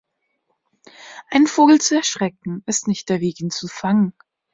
Einen 1.29 1.45
Vogel 1.45 1.79
zu 1.79 1.93
erschrecken, 1.95 2.63
ist 2.65 2.87
nicht 2.87 3.07
der 3.09 3.21
Weg, 3.21 3.39
ihn 3.39 3.51
zu 3.51 3.67
fangen. 3.67 4.15